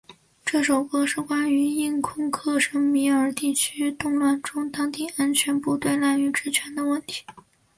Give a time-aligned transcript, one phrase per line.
[0.43, 7.21] 这首歌是关于印控克什米尔地区的动乱中当地安全部队滥用职权的问题。